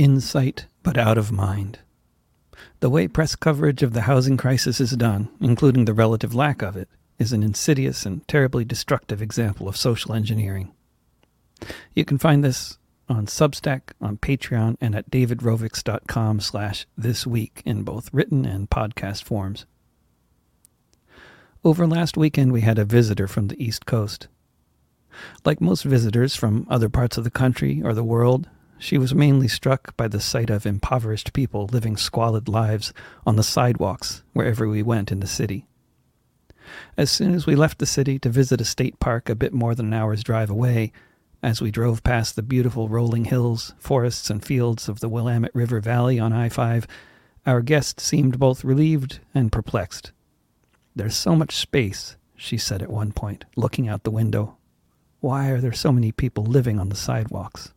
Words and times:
In 0.00 0.22
sight, 0.22 0.64
but 0.82 0.96
out 0.96 1.18
of 1.18 1.30
mind. 1.30 1.80
The 2.78 2.88
way 2.88 3.06
press 3.06 3.36
coverage 3.36 3.82
of 3.82 3.92
the 3.92 4.00
housing 4.08 4.38
crisis 4.38 4.80
is 4.80 4.92
done, 4.92 5.28
including 5.42 5.84
the 5.84 5.92
relative 5.92 6.34
lack 6.34 6.62
of 6.62 6.74
it, 6.74 6.88
is 7.18 7.34
an 7.34 7.42
insidious 7.42 8.06
and 8.06 8.26
terribly 8.26 8.64
destructive 8.64 9.20
example 9.20 9.68
of 9.68 9.76
social 9.76 10.14
engineering. 10.14 10.72
You 11.94 12.06
can 12.06 12.16
find 12.16 12.42
this 12.42 12.78
on 13.10 13.26
Substack, 13.26 13.92
on 14.00 14.16
Patreon, 14.16 14.78
and 14.80 14.94
at 14.94 15.10
davidrovics.com 15.10 16.40
slash 16.40 16.86
this 16.96 17.26
week 17.26 17.60
in 17.66 17.82
both 17.82 18.08
written 18.10 18.46
and 18.46 18.70
podcast 18.70 19.22
forms. 19.22 19.66
Over 21.62 21.86
last 21.86 22.16
weekend, 22.16 22.52
we 22.52 22.62
had 22.62 22.78
a 22.78 22.86
visitor 22.86 23.28
from 23.28 23.48
the 23.48 23.62
East 23.62 23.84
Coast. 23.84 24.28
Like 25.44 25.60
most 25.60 25.82
visitors 25.82 26.34
from 26.36 26.66
other 26.70 26.88
parts 26.88 27.18
of 27.18 27.24
the 27.24 27.30
country 27.30 27.82
or 27.84 27.92
the 27.92 28.02
world, 28.02 28.48
she 28.80 28.96
was 28.96 29.14
mainly 29.14 29.46
struck 29.46 29.94
by 29.96 30.08
the 30.08 30.20
sight 30.20 30.48
of 30.48 30.64
impoverished 30.64 31.34
people 31.34 31.66
living 31.66 31.98
squalid 31.98 32.48
lives 32.48 32.94
on 33.26 33.36
the 33.36 33.42
sidewalks 33.42 34.22
wherever 34.32 34.66
we 34.66 34.82
went 34.82 35.12
in 35.12 35.20
the 35.20 35.26
city. 35.26 35.66
As 36.96 37.10
soon 37.10 37.34
as 37.34 37.46
we 37.46 37.54
left 37.54 37.78
the 37.78 37.86
city 37.86 38.18
to 38.20 38.30
visit 38.30 38.60
a 38.60 38.64
state 38.64 38.98
park 38.98 39.28
a 39.28 39.34
bit 39.34 39.52
more 39.52 39.74
than 39.74 39.86
an 39.86 39.92
hour's 39.92 40.24
drive 40.24 40.48
away, 40.48 40.92
as 41.42 41.60
we 41.60 41.70
drove 41.70 42.02
past 42.02 42.36
the 42.36 42.42
beautiful 42.42 42.88
rolling 42.88 43.26
hills, 43.26 43.74
forests, 43.78 44.30
and 44.30 44.42
fields 44.42 44.88
of 44.88 45.00
the 45.00 45.08
Willamette 45.08 45.54
River 45.54 45.80
Valley 45.80 46.18
on 46.18 46.32
I 46.32 46.48
5, 46.48 46.86
our 47.46 47.60
guest 47.60 48.00
seemed 48.00 48.38
both 48.38 48.64
relieved 48.64 49.20
and 49.34 49.52
perplexed. 49.52 50.12
There's 50.96 51.16
so 51.16 51.36
much 51.36 51.56
space, 51.56 52.16
she 52.34 52.56
said 52.56 52.82
at 52.82 52.90
one 52.90 53.12
point, 53.12 53.44
looking 53.56 53.88
out 53.88 54.04
the 54.04 54.10
window. 54.10 54.56
Why 55.20 55.50
are 55.50 55.60
there 55.60 55.72
so 55.72 55.92
many 55.92 56.12
people 56.12 56.44
living 56.44 56.78
on 56.78 56.88
the 56.88 56.96
sidewalks? 56.96 57.74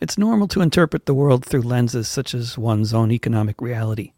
It's 0.00 0.16
normal 0.16 0.48
to 0.48 0.62
interpret 0.62 1.04
the 1.04 1.12
world 1.12 1.44
through 1.44 1.60
lenses 1.60 2.08
such 2.08 2.32
as 2.32 2.56
one's 2.56 2.94
own 2.94 3.10
economic 3.10 3.60
reality, 3.60 4.14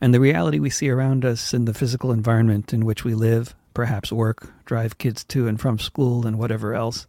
and 0.00 0.14
the 0.14 0.20
reality 0.20 0.58
we 0.58 0.70
see 0.70 0.88
around 0.88 1.22
us 1.22 1.52
in 1.52 1.66
the 1.66 1.74
physical 1.74 2.12
environment 2.12 2.72
in 2.72 2.86
which 2.86 3.04
we 3.04 3.14
live, 3.14 3.54
perhaps 3.74 4.10
work, 4.10 4.50
drive 4.64 4.96
kids 4.96 5.24
to 5.24 5.46
and 5.46 5.60
from 5.60 5.78
school, 5.78 6.26
and 6.26 6.38
whatever 6.38 6.74
else. 6.74 7.06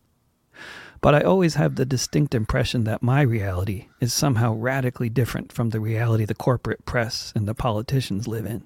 But 1.00 1.16
I 1.16 1.22
always 1.22 1.56
have 1.56 1.76
the 1.76 1.86
distinct 1.86 2.36
impression 2.36 2.84
that 2.84 3.02
my 3.02 3.22
reality 3.22 3.88
is 4.02 4.14
somehow 4.14 4.54
radically 4.54 5.08
different 5.08 5.54
from 5.54 5.70
the 5.70 5.80
reality 5.80 6.26
the 6.26 6.36
corporate 6.36 6.84
press 6.84 7.32
and 7.38 7.48
the 7.48 7.56
politicians 7.56 8.28
live 8.28 8.46
in. 8.46 8.66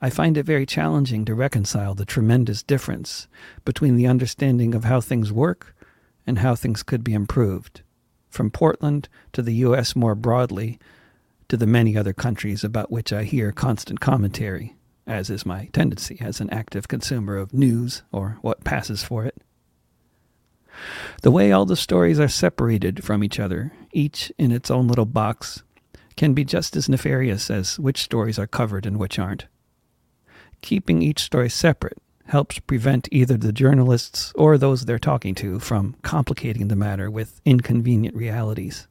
I 0.00 0.08
find 0.08 0.36
it 0.36 0.46
very 0.46 0.66
challenging 0.66 1.24
to 1.24 1.34
reconcile 1.34 1.96
the 1.96 2.04
tremendous 2.04 2.62
difference 2.62 3.26
between 3.64 3.96
the 3.96 4.06
understanding 4.06 4.72
of 4.72 4.84
how 4.84 5.00
things 5.00 5.32
work 5.32 5.74
and 6.28 6.38
how 6.38 6.54
things 6.54 6.84
could 6.84 7.02
be 7.02 7.12
improved, 7.12 7.82
from 8.36 8.50
Portland 8.50 9.08
to 9.32 9.42
the 9.42 9.54
U.S. 9.54 9.96
more 9.96 10.14
broadly, 10.14 10.78
to 11.48 11.56
the 11.56 11.66
many 11.66 11.96
other 11.96 12.12
countries 12.12 12.62
about 12.62 12.92
which 12.92 13.12
I 13.12 13.24
hear 13.24 13.50
constant 13.50 14.00
commentary, 14.00 14.76
as 15.06 15.30
is 15.30 15.46
my 15.46 15.70
tendency 15.72 16.18
as 16.20 16.40
an 16.40 16.50
active 16.50 16.86
consumer 16.86 17.36
of 17.36 17.54
news 17.54 18.02
or 18.12 18.38
what 18.42 18.62
passes 18.62 19.02
for 19.02 19.24
it. 19.24 19.42
The 21.22 21.30
way 21.30 21.50
all 21.50 21.64
the 21.64 21.76
stories 21.76 22.20
are 22.20 22.28
separated 22.28 23.02
from 23.02 23.24
each 23.24 23.40
other, 23.40 23.72
each 23.92 24.30
in 24.36 24.52
its 24.52 24.70
own 24.70 24.86
little 24.86 25.06
box, 25.06 25.62
can 26.16 26.34
be 26.34 26.44
just 26.44 26.76
as 26.76 26.88
nefarious 26.88 27.50
as 27.50 27.78
which 27.78 28.02
stories 28.02 28.38
are 28.38 28.46
covered 28.46 28.84
and 28.84 28.98
which 28.98 29.18
aren't. 29.18 29.46
Keeping 30.60 31.00
each 31.00 31.20
story 31.20 31.48
separate 31.48 31.98
helps 32.26 32.58
prevent 32.58 33.08
either 33.12 33.36
the 33.36 33.52
journalists 33.52 34.32
or 34.34 34.58
those 34.58 34.84
they're 34.84 34.98
talking 34.98 35.34
to 35.36 35.58
from 35.60 35.94
complicating 36.02 36.68
the 36.68 36.76
matter 36.76 37.10
with 37.10 37.40
inconvenient 37.44 38.14
realities. 38.16 38.88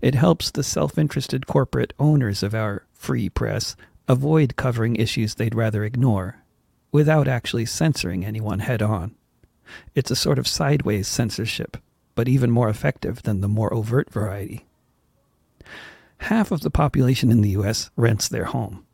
It 0.00 0.14
helps 0.14 0.50
the 0.50 0.62
self 0.62 0.98
interested 0.98 1.46
corporate 1.46 1.92
owners 1.98 2.42
of 2.42 2.54
our 2.54 2.84
free 2.92 3.28
press 3.28 3.76
avoid 4.08 4.56
covering 4.56 4.96
issues 4.96 5.34
they'd 5.34 5.54
rather 5.54 5.84
ignore 5.84 6.42
without 6.90 7.26
actually 7.26 7.64
censoring 7.64 8.24
anyone 8.24 8.58
head 8.58 8.82
on. 8.82 9.14
It's 9.94 10.10
a 10.10 10.16
sort 10.16 10.38
of 10.38 10.46
sideways 10.46 11.08
censorship, 11.08 11.78
but 12.14 12.28
even 12.28 12.50
more 12.50 12.68
effective 12.68 13.22
than 13.22 13.40
the 13.40 13.48
more 13.48 13.72
overt 13.72 14.10
variety. 14.10 14.66
Half 16.18 16.50
of 16.52 16.60
the 16.60 16.70
population 16.70 17.30
in 17.30 17.40
the 17.40 17.50
U.S. 17.50 17.90
rents 17.96 18.28
their 18.28 18.44
home. 18.44 18.84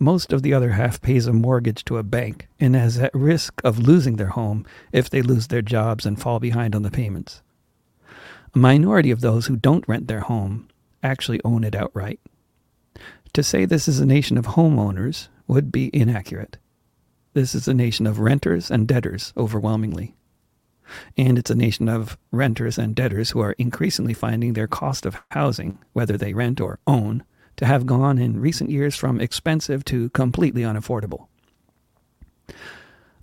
Most 0.00 0.32
of 0.32 0.42
the 0.42 0.54
other 0.54 0.70
half 0.70 1.00
pays 1.00 1.26
a 1.26 1.32
mortgage 1.32 1.84
to 1.86 1.96
a 1.96 2.04
bank 2.04 2.48
and 2.60 2.76
is 2.76 2.98
at 2.98 3.14
risk 3.14 3.60
of 3.64 3.80
losing 3.80 4.16
their 4.16 4.28
home 4.28 4.64
if 4.92 5.10
they 5.10 5.22
lose 5.22 5.48
their 5.48 5.62
jobs 5.62 6.06
and 6.06 6.20
fall 6.20 6.38
behind 6.38 6.76
on 6.76 6.82
the 6.82 6.90
payments. 6.90 7.42
A 8.54 8.58
minority 8.58 9.10
of 9.10 9.20
those 9.20 9.46
who 9.46 9.56
don't 9.56 9.88
rent 9.88 10.06
their 10.06 10.20
home 10.20 10.68
actually 11.02 11.40
own 11.44 11.64
it 11.64 11.74
outright. 11.74 12.20
To 13.32 13.42
say 13.42 13.64
this 13.64 13.88
is 13.88 13.98
a 13.98 14.06
nation 14.06 14.38
of 14.38 14.46
homeowners 14.46 15.28
would 15.48 15.72
be 15.72 15.90
inaccurate. 15.92 16.58
This 17.34 17.54
is 17.54 17.66
a 17.66 17.74
nation 17.74 18.06
of 18.06 18.20
renters 18.20 18.70
and 18.70 18.86
debtors 18.86 19.32
overwhelmingly. 19.36 20.14
And 21.16 21.38
it's 21.38 21.50
a 21.50 21.54
nation 21.54 21.88
of 21.88 22.16
renters 22.30 22.78
and 22.78 22.94
debtors 22.94 23.30
who 23.30 23.40
are 23.40 23.52
increasingly 23.58 24.14
finding 24.14 24.52
their 24.52 24.68
cost 24.68 25.04
of 25.04 25.20
housing, 25.32 25.78
whether 25.92 26.16
they 26.16 26.34
rent 26.34 26.60
or 26.60 26.78
own, 26.86 27.24
to 27.58 27.66
have 27.66 27.86
gone 27.86 28.18
in 28.18 28.40
recent 28.40 28.70
years 28.70 28.96
from 28.96 29.20
expensive 29.20 29.84
to 29.84 30.08
completely 30.10 30.62
unaffordable. 30.62 31.26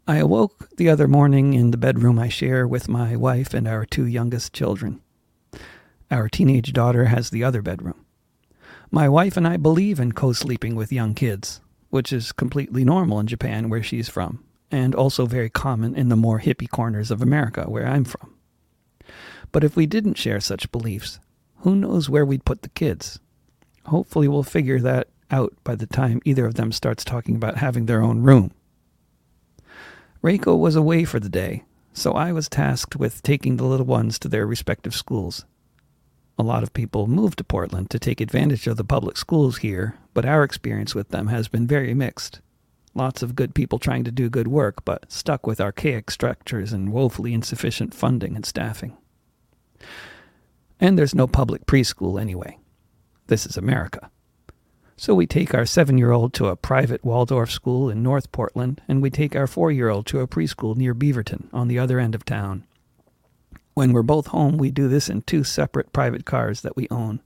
I 0.08 0.18
awoke 0.18 0.70
the 0.78 0.90
other 0.90 1.08
morning 1.08 1.54
in 1.54 1.72
the 1.72 1.78
bedroom 1.78 2.20
I 2.20 2.30
share 2.30 2.68
with 2.68 2.88
my 2.88 3.16
wife 3.16 3.54
and 3.54 3.68
our 3.68 3.86
two 3.86 4.06
youngest 4.06 4.54
children. 4.54 5.02
Our 6.12 6.30
teenage 6.30 6.74
daughter 6.74 7.06
has 7.06 7.30
the 7.30 7.44
other 7.44 7.62
bedroom. 7.62 8.06
My 8.92 9.10
wife 9.10 9.36
and 9.36 9.48
I 9.48 9.58
believe 9.58 10.00
in 10.00 10.12
co 10.12 10.34
sleeping 10.34 10.76
with 10.76 10.92
young 10.92 11.16
kids, 11.16 11.62
which 11.90 12.14
is 12.14 12.32
completely 12.32 12.84
normal 12.84 13.20
in 13.20 13.28
Japan, 13.28 13.70
where 13.70 13.82
she's 13.82 14.10
from, 14.10 14.44
and 14.70 14.94
also 14.94 15.26
very 15.26 15.50
common 15.50 15.96
in 15.96 16.10
the 16.10 16.16
more 16.16 16.40
hippie 16.42 16.70
corners 16.70 17.10
of 17.10 17.22
America, 17.22 17.64
where 17.64 17.88
I'm 17.88 18.04
from. 18.04 18.36
But 19.52 19.64
if 19.64 19.76
we 19.76 19.86
didn't 19.86 20.18
share 20.18 20.40
such 20.40 20.72
beliefs, 20.72 21.20
who 21.60 21.76
knows 21.76 22.10
where 22.10 22.26
we'd 22.26 22.46
put 22.46 22.62
the 22.62 22.70
kids? 22.70 23.20
Hopefully, 23.88 24.28
we'll 24.28 24.44
figure 24.44 24.80
that 24.80 25.08
out 25.32 25.54
by 25.64 25.76
the 25.76 25.88
time 25.88 26.22
either 26.26 26.46
of 26.46 26.56
them 26.56 26.72
starts 26.72 27.04
talking 27.04 27.36
about 27.36 27.58
having 27.58 27.86
their 27.86 28.02
own 28.02 28.22
room. 28.22 28.52
Reiko 30.24 30.58
was 30.58 30.76
away 30.76 31.06
for 31.06 31.20
the 31.20 31.30
day, 31.30 31.64
so 31.94 32.14
I 32.14 32.32
was 32.32 32.50
tasked 32.50 32.96
with 32.96 33.22
taking 33.22 33.58
the 33.58 33.66
little 33.66 33.86
ones 33.86 34.18
to 34.20 34.28
their 34.28 34.48
respective 34.48 34.96
schools. 34.96 35.46
A 36.38 36.44
lot 36.44 36.64
of 36.64 36.74
people 36.74 37.08
move 37.08 37.36
to 37.38 37.44
Portland 37.44 37.90
to 37.92 38.00
take 38.00 38.20
advantage 38.20 38.68
of 38.68 38.76
the 38.76 38.84
public 38.84 39.18
schools 39.18 39.58
here, 39.58 39.98
but 40.14 40.26
our 40.26 40.44
experience 40.44 40.94
with 40.94 41.10
them 41.10 41.28
has 41.28 41.48
been 41.48 41.68
very 41.68 41.94
mixed. 41.94 42.42
Lots 42.94 43.22
of 43.22 43.36
good 43.36 43.54
people 43.54 43.78
trying 43.78 44.04
to 44.06 44.12
do 44.12 44.30
good 44.30 44.48
work, 44.48 44.84
but 44.84 45.12
stuck 45.12 45.46
with 45.46 45.62
archaic 45.62 46.10
structures 46.10 46.74
and 46.74 46.92
woefully 46.92 47.34
insufficient 47.34 47.94
funding 47.94 48.36
and 48.36 48.46
staffing. 48.46 48.98
And 50.80 50.98
there's 50.98 51.16
no 51.16 51.28
public 51.28 51.66
preschool 51.66 52.20
anyway. 52.20 52.58
This 53.28 53.48
is 53.48 53.58
America. 53.58 54.12
So 54.98 55.16
we 55.16 55.26
take 55.26 55.54
our 55.54 55.66
seven 55.66 55.98
year 55.98 56.12
old 56.12 56.34
to 56.36 56.48
a 56.48 56.56
private 56.56 57.04
Waldorf 57.04 57.52
school 57.52 57.90
in 57.90 58.04
North 58.04 58.32
Portland, 58.32 58.82
and 58.88 59.02
we 59.02 59.10
take 59.10 59.36
our 59.36 59.48
four 59.48 59.72
year 59.72 59.90
old 59.90 60.06
to 60.08 60.20
a 60.20 60.28
preschool 60.28 60.76
near 60.76 60.94
Beaverton 60.94 61.50
on 61.52 61.68
the 61.68 61.80
other 61.80 62.00
end 62.00 62.16
of 62.16 62.24
town. 62.24 62.66
When 63.74 63.92
we're 63.92 64.04
both 64.04 64.28
home, 64.28 64.58
we 64.58 64.72
do 64.72 64.88
this 64.88 65.10
in 65.10 65.24
two 65.24 65.44
separate 65.44 65.92
private 65.92 66.24
cars 66.24 66.62
that 66.62 66.78
we 66.78 66.88
own. 66.90 67.20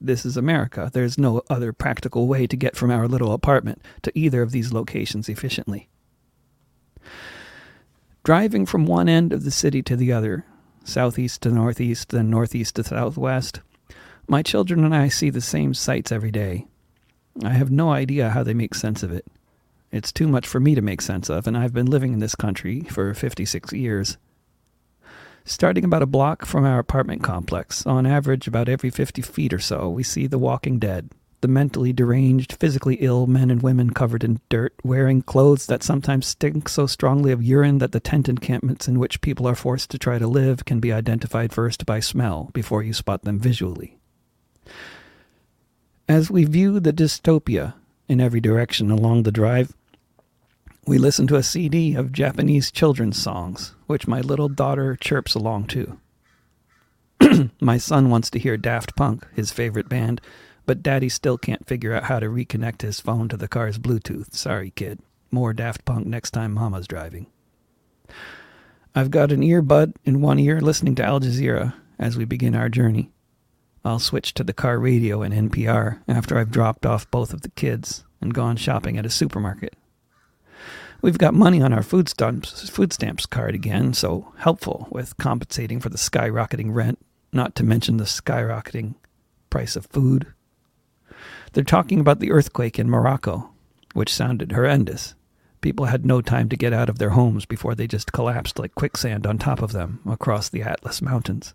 This 0.00 0.24
is 0.24 0.36
America. 0.36 0.90
There's 0.92 1.18
no 1.18 1.42
other 1.50 1.72
practical 1.72 2.26
way 2.26 2.46
to 2.46 2.56
get 2.56 2.74
from 2.74 2.90
our 2.90 3.06
little 3.06 3.32
apartment 3.32 3.82
to 4.02 4.18
either 4.18 4.40
of 4.40 4.50
these 4.50 4.72
locations 4.72 5.28
efficiently. 5.28 5.88
Driving 8.24 8.64
from 8.64 8.86
one 8.86 9.08
end 9.08 9.32
of 9.32 9.44
the 9.44 9.50
city 9.50 9.82
to 9.82 9.96
the 9.96 10.12
other, 10.12 10.44
southeast 10.82 11.42
to 11.42 11.50
northeast, 11.50 12.08
then 12.08 12.30
northeast 12.30 12.76
to 12.76 12.84
southwest, 12.84 13.60
my 14.30 14.42
children 14.42 14.84
and 14.84 14.94
I 14.94 15.08
see 15.08 15.28
the 15.28 15.40
same 15.40 15.74
sights 15.74 16.12
every 16.12 16.30
day. 16.30 16.66
I 17.42 17.50
have 17.50 17.72
no 17.72 17.90
idea 17.90 18.30
how 18.30 18.44
they 18.44 18.54
make 18.54 18.76
sense 18.76 19.02
of 19.02 19.10
it. 19.10 19.26
It's 19.90 20.12
too 20.12 20.28
much 20.28 20.46
for 20.46 20.60
me 20.60 20.76
to 20.76 20.80
make 20.80 21.00
sense 21.02 21.28
of, 21.28 21.48
and 21.48 21.56
I've 21.56 21.72
been 21.72 21.90
living 21.90 22.12
in 22.12 22.20
this 22.20 22.36
country 22.36 22.82
for 22.82 23.12
56 23.12 23.72
years. 23.72 24.18
Starting 25.44 25.84
about 25.84 26.02
a 26.02 26.06
block 26.06 26.44
from 26.44 26.64
our 26.64 26.78
apartment 26.78 27.24
complex, 27.24 27.84
on 27.84 28.06
average 28.06 28.46
about 28.46 28.68
every 28.68 28.88
50 28.88 29.20
feet 29.20 29.52
or 29.52 29.58
so, 29.58 29.88
we 29.88 30.04
see 30.04 30.28
the 30.28 30.38
walking 30.38 30.78
dead, 30.78 31.10
the 31.40 31.48
mentally 31.48 31.92
deranged, 31.92 32.52
physically 32.52 32.98
ill 33.00 33.26
men 33.26 33.50
and 33.50 33.62
women 33.62 33.90
covered 33.90 34.22
in 34.22 34.40
dirt, 34.48 34.74
wearing 34.84 35.22
clothes 35.22 35.66
that 35.66 35.82
sometimes 35.82 36.28
stink 36.28 36.68
so 36.68 36.86
strongly 36.86 37.32
of 37.32 37.42
urine 37.42 37.78
that 37.78 37.90
the 37.90 37.98
tent 37.98 38.28
encampments 38.28 38.86
in 38.86 39.00
which 39.00 39.22
people 39.22 39.48
are 39.48 39.56
forced 39.56 39.90
to 39.90 39.98
try 39.98 40.20
to 40.20 40.28
live 40.28 40.64
can 40.64 40.78
be 40.78 40.92
identified 40.92 41.52
first 41.52 41.84
by 41.84 41.98
smell 41.98 42.50
before 42.52 42.84
you 42.84 42.92
spot 42.92 43.22
them 43.22 43.40
visually. 43.40 43.99
As 46.10 46.28
we 46.28 46.44
view 46.44 46.80
the 46.80 46.92
dystopia 46.92 47.74
in 48.08 48.20
every 48.20 48.40
direction 48.40 48.90
along 48.90 49.22
the 49.22 49.30
drive, 49.30 49.76
we 50.84 50.98
listen 50.98 51.28
to 51.28 51.36
a 51.36 51.42
CD 51.44 51.94
of 51.94 52.10
Japanese 52.10 52.72
children's 52.72 53.16
songs, 53.16 53.76
which 53.86 54.08
my 54.08 54.20
little 54.20 54.48
daughter 54.48 54.96
chirps 54.96 55.36
along 55.36 55.68
to. 55.68 56.00
My 57.60 57.78
son 57.78 58.10
wants 58.10 58.28
to 58.30 58.40
hear 58.40 58.56
Daft 58.56 58.96
Punk, 58.96 59.24
his 59.36 59.52
favorite 59.52 59.88
band, 59.88 60.20
but 60.66 60.82
Daddy 60.82 61.08
still 61.08 61.38
can't 61.38 61.68
figure 61.68 61.94
out 61.94 62.02
how 62.02 62.18
to 62.18 62.26
reconnect 62.26 62.82
his 62.82 62.98
phone 62.98 63.28
to 63.28 63.36
the 63.36 63.46
car's 63.46 63.78
Bluetooth. 63.78 64.34
Sorry, 64.34 64.72
kid. 64.72 64.98
More 65.30 65.52
Daft 65.52 65.84
Punk 65.84 66.08
next 66.08 66.32
time 66.32 66.50
Mama's 66.54 66.88
driving. 66.88 67.28
I've 68.96 69.12
got 69.12 69.30
an 69.30 69.42
earbud 69.42 69.94
in 70.04 70.20
one 70.20 70.40
ear 70.40 70.60
listening 70.60 70.96
to 70.96 71.04
Al 71.04 71.20
Jazeera 71.20 71.74
as 72.00 72.16
we 72.16 72.24
begin 72.24 72.56
our 72.56 72.68
journey. 72.68 73.12
I'll 73.84 73.98
switch 73.98 74.34
to 74.34 74.44
the 74.44 74.52
car 74.52 74.78
radio 74.78 75.22
and 75.22 75.50
NPR 75.50 76.02
after 76.06 76.38
I've 76.38 76.50
dropped 76.50 76.84
off 76.84 77.10
both 77.10 77.32
of 77.32 77.42
the 77.42 77.50
kids 77.50 78.04
and 78.20 78.34
gone 78.34 78.56
shopping 78.56 78.98
at 78.98 79.06
a 79.06 79.10
supermarket. 79.10 79.74
We've 81.02 81.16
got 81.16 81.32
money 81.32 81.62
on 81.62 81.72
our 81.72 81.82
food 81.82 82.10
stamps, 82.10 82.68
food 82.68 82.92
stamps 82.92 83.24
card 83.24 83.54
again, 83.54 83.94
so 83.94 84.32
helpful 84.36 84.86
with 84.90 85.16
compensating 85.16 85.80
for 85.80 85.88
the 85.88 85.96
skyrocketing 85.96 86.74
rent, 86.74 86.98
not 87.32 87.54
to 87.54 87.64
mention 87.64 87.96
the 87.96 88.04
skyrocketing 88.04 88.96
price 89.48 89.76
of 89.76 89.86
food. 89.86 90.26
They're 91.52 91.64
talking 91.64 92.00
about 92.00 92.20
the 92.20 92.30
earthquake 92.30 92.78
in 92.78 92.90
Morocco, 92.90 93.50
which 93.94 94.12
sounded 94.12 94.52
horrendous. 94.52 95.14
People 95.62 95.86
had 95.86 96.04
no 96.04 96.20
time 96.20 96.50
to 96.50 96.56
get 96.56 96.74
out 96.74 96.90
of 96.90 96.98
their 96.98 97.10
homes 97.10 97.46
before 97.46 97.74
they 97.74 97.86
just 97.86 98.12
collapsed 98.12 98.58
like 98.58 98.74
quicksand 98.74 99.26
on 99.26 99.38
top 99.38 99.62
of 99.62 99.72
them 99.72 100.00
across 100.06 100.50
the 100.50 100.62
Atlas 100.62 101.00
Mountains. 101.00 101.54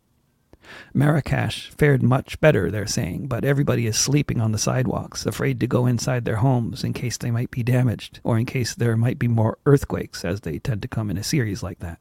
Marrakesh 0.94 1.70
fared 1.70 2.02
much 2.02 2.40
better, 2.40 2.72
they're 2.72 2.88
saying, 2.88 3.28
but 3.28 3.46
everybody 3.46 3.88
is 3.88 3.98
sleeping 3.98 4.42
on 4.42 4.52
the 4.52 4.58
sidewalks, 4.58 5.26
afraid 5.26 5.60
to 5.60 5.68
go 5.68 5.86
inside 5.86 6.26
their 6.26 6.38
homes 6.38 6.84
in 6.84 6.94
case 6.94 7.18
they 7.18 7.32
might 7.32 7.52
be 7.52 7.64
damaged, 7.64 8.20
or 8.24 8.38
in 8.38 8.46
case 8.46 8.76
there 8.76 8.98
might 8.98 9.20
be 9.20 9.28
more 9.28 9.58
earthquakes, 9.66 10.24
as 10.24 10.42
they 10.42 10.60
tend 10.60 10.82
to 10.82 10.88
come 10.88 11.10
in 11.10 11.18
a 11.18 11.24
series 11.24 11.64
like 11.64 11.80
that. 11.80 12.00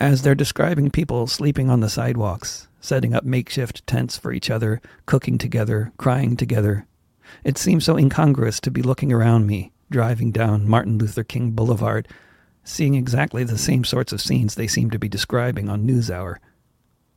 As 0.00 0.22
they're 0.22 0.34
describing 0.34 0.90
people 0.90 1.26
sleeping 1.26 1.70
on 1.70 1.80
the 1.80 1.88
sidewalks, 1.88 2.68
setting 2.80 3.14
up 3.14 3.24
makeshift 3.24 3.86
tents 3.86 4.16
for 4.16 4.32
each 4.32 4.50
other, 4.50 4.80
cooking 5.06 5.38
together, 5.38 5.92
crying 5.96 6.36
together, 6.36 6.86
it 7.44 7.58
seems 7.58 7.84
so 7.84 7.96
incongruous 7.96 8.60
to 8.60 8.70
be 8.70 8.82
looking 8.82 9.12
around 9.12 9.46
me 9.46 9.72
driving 9.90 10.30
down 10.30 10.68
Martin 10.68 10.98
Luther 10.98 11.24
King 11.24 11.52
Boulevard, 11.52 12.08
seeing 12.68 12.94
exactly 12.94 13.44
the 13.44 13.56
same 13.56 13.82
sorts 13.82 14.12
of 14.12 14.20
scenes 14.20 14.54
they 14.54 14.66
seem 14.66 14.90
to 14.90 14.98
be 14.98 15.08
describing 15.08 15.70
on 15.70 15.86
NewsHour. 15.86 16.36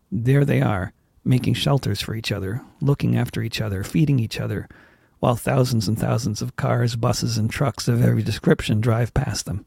There 0.09 0.45
they 0.45 0.61
are, 0.61 0.93
making 1.25 1.55
shelters 1.55 2.01
for 2.01 2.15
each 2.15 2.31
other, 2.31 2.61
looking 2.79 3.17
after 3.17 3.41
each 3.41 3.59
other, 3.59 3.83
feeding 3.83 4.17
each 4.17 4.39
other, 4.39 4.69
while 5.19 5.35
thousands 5.35 5.89
and 5.89 5.99
thousands 5.99 6.41
of 6.41 6.55
cars, 6.55 6.95
buses, 6.95 7.37
and 7.37 7.49
trucks 7.49 7.89
of 7.89 8.01
every 8.01 8.23
description 8.23 8.79
drive 8.79 9.13
past 9.13 9.45
them. 9.45 9.65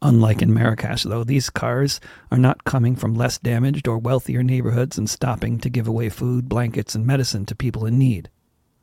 Unlike 0.00 0.42
in 0.42 0.54
Marrakesh, 0.54 1.02
though, 1.02 1.24
these 1.24 1.50
cars 1.50 2.00
are 2.30 2.38
not 2.38 2.64
coming 2.64 2.94
from 2.94 3.14
less 3.14 3.38
damaged 3.38 3.88
or 3.88 3.98
wealthier 3.98 4.42
neighborhoods 4.44 4.96
and 4.96 5.10
stopping 5.10 5.58
to 5.58 5.70
give 5.70 5.88
away 5.88 6.08
food, 6.08 6.48
blankets, 6.48 6.94
and 6.94 7.04
medicine 7.04 7.46
to 7.46 7.56
people 7.56 7.84
in 7.84 7.98
need. 7.98 8.30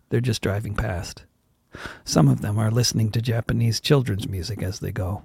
They're 0.09 0.21
just 0.21 0.41
driving 0.41 0.75
past. 0.75 1.23
Some 2.03 2.27
of 2.27 2.41
them 2.41 2.57
are 2.57 2.71
listening 2.71 3.11
to 3.11 3.21
Japanese 3.21 3.79
children's 3.79 4.27
music 4.27 4.61
as 4.61 4.79
they 4.79 4.91
go. 4.91 5.23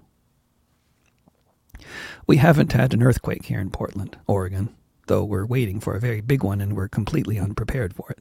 We 2.26 2.38
haven't 2.38 2.73
had 2.73 2.94
an 2.94 3.02
earthquake 3.02 3.46
here 3.46 3.61
in 3.61 3.70
Portland, 3.70 4.17
Oregon, 4.26 4.75
though 5.06 5.25
we're 5.25 5.46
waiting 5.46 5.81
for 5.81 5.94
a 5.94 6.00
very 6.00 6.20
big 6.20 6.43
one 6.43 6.61
and 6.61 6.76
we're 6.76 6.88
completely 6.88 7.38
unprepared 7.38 7.94
for 7.94 8.11
it. 8.11 8.20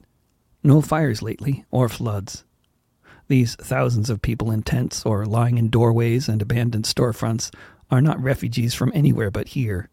No 0.62 0.80
fires 0.80 1.22
lately, 1.22 1.64
or 1.70 1.88
floods. 1.88 2.44
These 3.28 3.54
thousands 3.56 4.10
of 4.10 4.22
people 4.22 4.50
in 4.50 4.62
tents 4.62 5.04
or 5.04 5.24
lying 5.24 5.58
in 5.58 5.68
doorways 5.70 6.28
and 6.28 6.42
abandoned 6.42 6.84
storefronts 6.84 7.54
are 7.90 8.00
not 8.00 8.22
refugees 8.22 8.74
from 8.74 8.92
anywhere 8.94 9.30
but 9.30 9.48
here. 9.48 9.88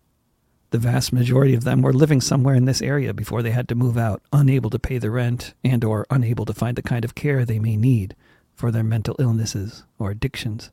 The 0.72 0.78
vast 0.78 1.12
majority 1.12 1.54
of 1.54 1.66
them 1.66 1.82
were 1.82 1.92
living 1.92 2.22
somewhere 2.22 2.56
in 2.56 2.66
this 2.66 2.82
area 2.82 3.14
before 3.14 3.42
they 3.42 3.52
had 3.52 3.68
to 3.70 3.76
move 3.76 3.98
out, 3.98 4.22
unable 4.32 4.70
to 4.70 4.80
pay 4.80 4.98
the 4.98 5.12
rent 5.12 5.54
and 5.64 5.84
or 5.84 6.06
unable 6.10 6.46
to 6.46 6.54
find 6.54 6.78
the 6.78 6.82
kind 6.82 7.04
of 7.04 7.16
care 7.16 7.44
they 7.44 7.60
may 7.60 7.76
need 7.76 8.16
for 8.56 8.72
their 8.72 8.84
mental 8.84 9.16
illnesses 9.20 9.84
or 10.00 10.12
addictions. 10.12 10.72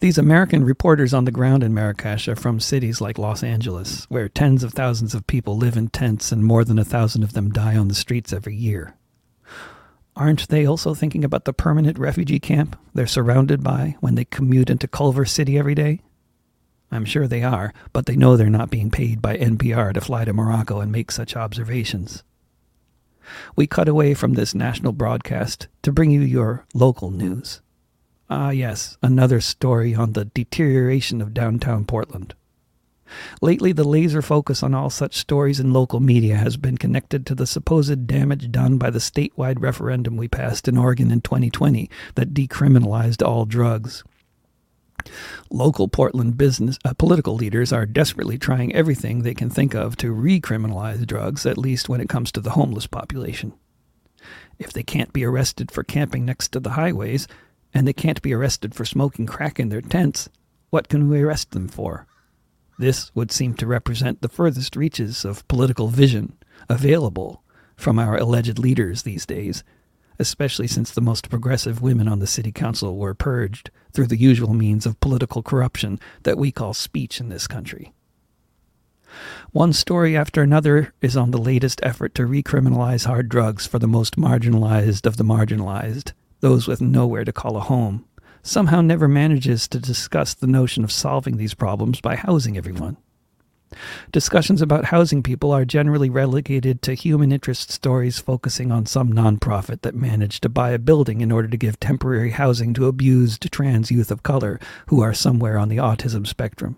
These 0.00 0.18
American 0.18 0.64
reporters 0.64 1.12
on 1.12 1.24
the 1.24 1.30
ground 1.30 1.62
in 1.62 1.74
Marrakesh 1.74 2.28
are 2.28 2.36
from 2.36 2.60
cities 2.60 3.00
like 3.00 3.18
Los 3.18 3.42
Angeles, 3.42 4.04
where 4.08 4.28
tens 4.28 4.64
of 4.64 4.72
thousands 4.72 5.14
of 5.14 5.26
people 5.26 5.56
live 5.56 5.76
in 5.76 5.88
tents 5.88 6.32
and 6.32 6.44
more 6.44 6.64
than 6.64 6.78
a 6.78 6.84
thousand 6.84 7.22
of 7.22 7.32
them 7.32 7.50
die 7.50 7.76
on 7.76 7.88
the 7.88 7.94
streets 7.94 8.32
every 8.32 8.54
year. 8.54 8.94
Aren't 10.16 10.48
they 10.48 10.66
also 10.66 10.94
thinking 10.94 11.24
about 11.24 11.44
the 11.44 11.52
permanent 11.52 11.98
refugee 11.98 12.40
camp 12.40 12.78
they're 12.94 13.06
surrounded 13.06 13.62
by 13.62 13.96
when 14.00 14.16
they 14.16 14.24
commute 14.24 14.70
into 14.70 14.88
Culver 14.88 15.24
City 15.24 15.58
every 15.58 15.74
day? 15.74 16.00
I'm 16.90 17.04
sure 17.04 17.28
they 17.28 17.42
are, 17.42 17.72
but 17.92 18.06
they 18.06 18.16
know 18.16 18.36
they're 18.36 18.50
not 18.50 18.70
being 18.70 18.90
paid 18.90 19.22
by 19.22 19.36
NPR 19.36 19.94
to 19.94 20.00
fly 20.00 20.24
to 20.24 20.32
Morocco 20.32 20.80
and 20.80 20.90
make 20.90 21.10
such 21.12 21.36
observations. 21.36 22.24
We 23.54 23.66
cut 23.66 23.88
away 23.88 24.14
from 24.14 24.34
this 24.34 24.54
national 24.54 24.92
broadcast 24.92 25.68
to 25.82 25.92
bring 25.92 26.10
you 26.10 26.20
your 26.20 26.66
local 26.74 27.10
news. 27.10 27.60
Ah, 28.32 28.50
yes, 28.50 28.96
another 29.02 29.40
story 29.40 29.92
on 29.92 30.12
the 30.12 30.24
deterioration 30.24 31.20
of 31.20 31.34
downtown 31.34 31.84
Portland. 31.84 32.34
Lately, 33.42 33.72
the 33.72 33.82
laser 33.82 34.22
focus 34.22 34.62
on 34.62 34.72
all 34.72 34.88
such 34.88 35.16
stories 35.16 35.58
in 35.58 35.72
local 35.72 35.98
media 35.98 36.36
has 36.36 36.56
been 36.56 36.78
connected 36.78 37.26
to 37.26 37.34
the 37.34 37.44
supposed 37.44 38.06
damage 38.06 38.52
done 38.52 38.78
by 38.78 38.88
the 38.88 39.00
statewide 39.00 39.60
referendum 39.60 40.16
we 40.16 40.28
passed 40.28 40.68
in 40.68 40.78
Oregon 40.78 41.10
in 41.10 41.22
2020 41.22 41.90
that 42.14 42.32
decriminalized 42.32 43.26
all 43.26 43.46
drugs. 43.46 44.04
Local 45.50 45.88
Portland 45.88 46.38
business 46.38 46.78
uh, 46.84 46.94
political 46.94 47.34
leaders 47.34 47.72
are 47.72 47.84
desperately 47.84 48.38
trying 48.38 48.72
everything 48.72 49.22
they 49.22 49.34
can 49.34 49.50
think 49.50 49.74
of 49.74 49.96
to 49.96 50.14
recriminalize 50.14 51.04
drugs, 51.04 51.46
at 51.46 51.58
least 51.58 51.88
when 51.88 52.00
it 52.00 52.08
comes 52.08 52.30
to 52.30 52.40
the 52.40 52.50
homeless 52.50 52.86
population. 52.86 53.54
If 54.60 54.72
they 54.72 54.84
can't 54.84 55.12
be 55.12 55.24
arrested 55.24 55.72
for 55.72 55.82
camping 55.82 56.24
next 56.24 56.52
to 56.52 56.60
the 56.60 56.70
highways, 56.70 57.26
and 57.72 57.86
they 57.86 57.92
can't 57.92 58.22
be 58.22 58.32
arrested 58.32 58.74
for 58.74 58.84
smoking 58.84 59.26
crack 59.26 59.60
in 59.60 59.68
their 59.68 59.80
tents, 59.80 60.28
what 60.70 60.88
can 60.88 61.08
we 61.08 61.20
arrest 61.20 61.50
them 61.50 61.68
for? 61.68 62.06
This 62.78 63.14
would 63.14 63.30
seem 63.30 63.54
to 63.54 63.66
represent 63.66 64.22
the 64.22 64.28
furthest 64.28 64.74
reaches 64.74 65.24
of 65.24 65.46
political 65.48 65.88
vision 65.88 66.36
available 66.68 67.42
from 67.76 67.98
our 67.98 68.16
alleged 68.16 68.58
leaders 68.58 69.02
these 69.02 69.26
days, 69.26 69.62
especially 70.18 70.66
since 70.66 70.90
the 70.90 71.00
most 71.00 71.28
progressive 71.30 71.82
women 71.82 72.08
on 72.08 72.18
the 72.20 72.26
city 72.26 72.52
council 72.52 72.96
were 72.96 73.14
purged 73.14 73.70
through 73.92 74.06
the 74.06 74.18
usual 74.18 74.54
means 74.54 74.86
of 74.86 75.00
political 75.00 75.42
corruption 75.42 75.98
that 76.22 76.38
we 76.38 76.52
call 76.52 76.72
speech 76.74 77.20
in 77.20 77.28
this 77.28 77.46
country. 77.46 77.92
One 79.52 79.72
story 79.72 80.16
after 80.16 80.42
another 80.42 80.94
is 81.00 81.16
on 81.16 81.32
the 81.32 81.38
latest 81.38 81.80
effort 81.82 82.14
to 82.14 82.22
recriminalize 82.22 83.06
hard 83.06 83.28
drugs 83.28 83.66
for 83.66 83.78
the 83.78 83.88
most 83.88 84.16
marginalized 84.16 85.06
of 85.06 85.16
the 85.16 85.24
marginalized, 85.24 86.12
those 86.40 86.66
with 86.66 86.80
nowhere 86.80 87.24
to 87.24 87.32
call 87.32 87.56
a 87.56 87.60
home, 87.60 88.04
somehow 88.42 88.80
never 88.80 89.08
manages 89.08 89.68
to 89.68 89.78
discuss 89.78 90.34
the 90.34 90.46
notion 90.46 90.84
of 90.84 90.92
solving 90.92 91.36
these 91.36 91.54
problems 91.54 92.00
by 92.00 92.16
housing 92.16 92.56
everyone. 92.56 92.96
Discussions 94.10 94.60
about 94.60 94.86
housing 94.86 95.22
people 95.22 95.52
are 95.52 95.64
generally 95.64 96.10
relegated 96.10 96.82
to 96.82 96.94
human 96.94 97.30
interest 97.30 97.70
stories 97.70 98.18
focusing 98.18 98.72
on 98.72 98.86
some 98.86 99.12
nonprofit 99.12 99.82
that 99.82 99.94
managed 99.94 100.42
to 100.42 100.48
buy 100.48 100.70
a 100.70 100.78
building 100.78 101.20
in 101.20 101.30
order 101.30 101.46
to 101.46 101.56
give 101.56 101.78
temporary 101.78 102.30
housing 102.30 102.74
to 102.74 102.86
abused 102.86 103.50
trans 103.52 103.90
youth 103.90 104.10
of 104.10 104.24
color 104.24 104.58
who 104.88 105.00
are 105.00 105.14
somewhere 105.14 105.56
on 105.56 105.68
the 105.68 105.76
autism 105.76 106.26
spectrum. 106.26 106.76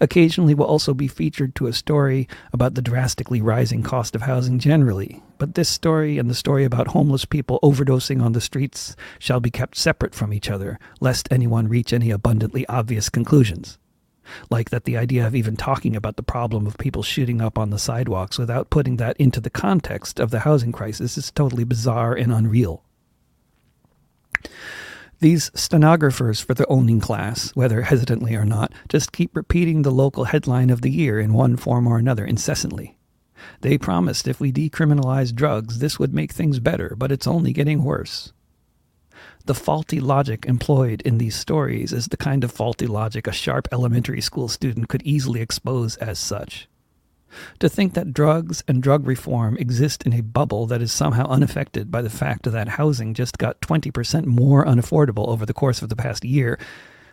Occasionally 0.00 0.54
will 0.54 0.66
also 0.66 0.94
be 0.94 1.08
featured 1.08 1.54
to 1.54 1.66
a 1.66 1.72
story 1.72 2.28
about 2.52 2.74
the 2.74 2.82
drastically 2.82 3.40
rising 3.40 3.82
cost 3.82 4.14
of 4.14 4.22
housing 4.22 4.58
generally, 4.58 5.22
but 5.38 5.54
this 5.54 5.68
story 5.68 6.18
and 6.18 6.28
the 6.28 6.34
story 6.34 6.64
about 6.64 6.88
homeless 6.88 7.24
people 7.24 7.58
overdosing 7.62 8.22
on 8.22 8.32
the 8.32 8.40
streets 8.40 8.96
shall 9.18 9.40
be 9.40 9.50
kept 9.50 9.76
separate 9.76 10.14
from 10.14 10.32
each 10.32 10.50
other, 10.50 10.78
lest 11.00 11.28
anyone 11.30 11.68
reach 11.68 11.92
any 11.92 12.10
abundantly 12.10 12.66
obvious 12.66 13.08
conclusions 13.08 13.78
like 14.50 14.70
that 14.70 14.84
the 14.84 14.96
idea 14.96 15.26
of 15.26 15.34
even 15.34 15.56
talking 15.56 15.96
about 15.96 16.16
the 16.16 16.22
problem 16.22 16.66
of 16.66 16.78
people 16.78 17.02
shooting 17.02 17.40
up 17.40 17.58
on 17.58 17.70
the 17.70 17.78
sidewalks 17.78 18.38
without 18.38 18.70
putting 18.70 18.96
that 18.96 19.16
into 19.16 19.40
the 19.40 19.50
context 19.50 20.20
of 20.20 20.30
the 20.30 20.40
housing 20.40 20.72
crisis 20.72 21.18
is 21.18 21.30
totally 21.30 21.64
bizarre 21.64 22.14
and 22.14 22.32
unreal. 22.32 22.82
These 25.20 25.50
stenographers 25.54 26.40
for 26.40 26.54
the 26.54 26.66
owning 26.68 26.98
class, 26.98 27.50
whether 27.50 27.82
hesitantly 27.82 28.34
or 28.34 28.46
not, 28.46 28.72
just 28.88 29.12
keep 29.12 29.36
repeating 29.36 29.82
the 29.82 29.90
local 29.90 30.24
headline 30.24 30.70
of 30.70 30.80
the 30.80 30.90
year 30.90 31.20
in 31.20 31.34
one 31.34 31.58
form 31.58 31.86
or 31.86 31.98
another 31.98 32.24
incessantly. 32.24 32.96
They 33.60 33.76
promised 33.76 34.26
if 34.26 34.40
we 34.40 34.50
decriminalized 34.50 35.34
drugs, 35.34 35.78
this 35.78 35.98
would 35.98 36.14
make 36.14 36.32
things 36.32 36.58
better, 36.58 36.94
but 36.96 37.12
it's 37.12 37.26
only 37.26 37.52
getting 37.52 37.84
worse. 37.84 38.32
The 39.44 39.54
faulty 39.54 40.00
logic 40.00 40.46
employed 40.46 41.02
in 41.02 41.18
these 41.18 41.36
stories 41.36 41.92
is 41.92 42.08
the 42.08 42.16
kind 42.16 42.42
of 42.42 42.50
faulty 42.50 42.86
logic 42.86 43.26
a 43.26 43.32
sharp 43.32 43.68
elementary 43.70 44.22
school 44.22 44.48
student 44.48 44.88
could 44.88 45.02
easily 45.02 45.42
expose 45.42 45.96
as 45.96 46.18
such. 46.18 46.66
To 47.60 47.68
think 47.68 47.94
that 47.94 48.12
drugs 48.12 48.62
and 48.66 48.82
drug 48.82 49.06
reform 49.06 49.56
exist 49.56 50.02
in 50.04 50.12
a 50.12 50.20
bubble 50.20 50.66
that 50.66 50.82
is 50.82 50.92
somehow 50.92 51.26
unaffected 51.28 51.90
by 51.90 52.02
the 52.02 52.10
fact 52.10 52.44
that 52.44 52.68
housing 52.68 53.14
just 53.14 53.38
got 53.38 53.60
20% 53.60 54.26
more 54.26 54.64
unaffordable 54.64 55.28
over 55.28 55.46
the 55.46 55.54
course 55.54 55.82
of 55.82 55.88
the 55.88 55.96
past 55.96 56.24
year 56.24 56.58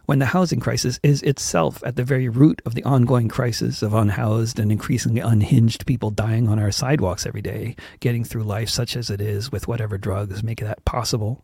when 0.08 0.20
the 0.20 0.26
housing 0.28 0.62
crisis 0.62 1.02
is 1.04 1.22
itself 1.22 1.84
at 1.86 1.98
the 1.98 2.04
very 2.04 2.30
root 2.30 2.62
of 2.66 2.76
the 2.76 2.84
ongoing 2.86 3.28
crisis 3.28 3.82
of 3.82 3.94
unhoused 3.94 4.58
and 4.58 4.72
increasingly 4.72 5.20
unhinged 5.20 5.86
people 5.86 6.12
dying 6.12 6.48
on 6.48 6.58
our 6.60 6.72
sidewalks 6.72 7.26
every 7.26 7.42
day, 7.42 7.76
getting 8.00 8.24
through 8.24 8.44
life 8.44 8.70
such 8.70 8.96
as 8.96 9.10
it 9.10 9.20
is 9.20 9.52
with 9.52 9.68
whatever 9.68 9.98
drugs 9.98 10.42
make 10.42 10.62
that 10.62 10.84
possible. 10.86 11.44